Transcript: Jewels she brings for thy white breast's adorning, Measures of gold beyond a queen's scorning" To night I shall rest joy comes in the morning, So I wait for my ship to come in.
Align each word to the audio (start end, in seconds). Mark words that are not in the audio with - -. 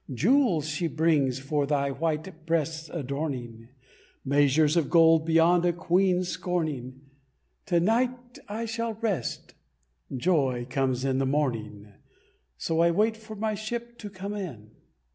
Jewels 0.11 0.67
she 0.67 0.87
brings 0.87 1.37
for 1.37 1.67
thy 1.67 1.91
white 1.91 2.47
breast's 2.47 2.89
adorning, 2.89 3.67
Measures 4.25 4.75
of 4.75 4.89
gold 4.89 5.27
beyond 5.27 5.63
a 5.63 5.73
queen's 5.73 6.27
scorning" 6.27 7.01
To 7.67 7.79
night 7.79 8.39
I 8.49 8.65
shall 8.65 8.95
rest 8.95 9.53
joy 10.11 10.65
comes 10.67 11.05
in 11.05 11.19
the 11.19 11.27
morning, 11.27 11.93
So 12.57 12.79
I 12.79 12.89
wait 12.89 13.15
for 13.15 13.35
my 13.35 13.53
ship 13.53 13.99
to 13.99 14.09
come 14.09 14.33
in. 14.33 14.71